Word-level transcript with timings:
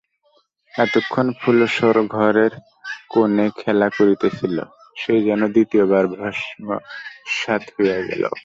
এতক্ষণ 0.73 1.27
ফুলশর 1.39 1.95
ঘরের 2.07 2.53
কোণে 3.09 3.47
খেলা 3.59 3.87
করিতেছিল, 3.89 4.55
সে 4.97 5.13
যেন 5.21 5.41
দ্বিতীয় 5.47 5.83
বার 5.85 6.05
ভস্মসাৎ 6.13 7.63
হইয়া 7.75 7.99
গেল। 8.09 8.23